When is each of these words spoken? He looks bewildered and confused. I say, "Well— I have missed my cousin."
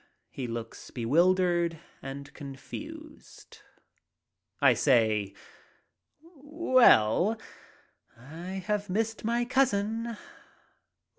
He 0.31 0.47
looks 0.47 0.89
bewildered 0.89 1.77
and 2.01 2.33
confused. 2.33 3.59
I 4.59 4.73
say, 4.73 5.35
"Well— 6.37 7.37
I 8.17 8.63
have 8.65 8.89
missed 8.89 9.23
my 9.23 9.45
cousin." 9.45 10.17